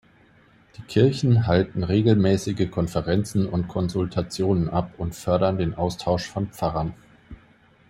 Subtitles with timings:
[0.77, 6.95] Die Kirchen halten regelmäßige Konferenzen und Konsultationen ab und fördern den Austausch von Pfarrern.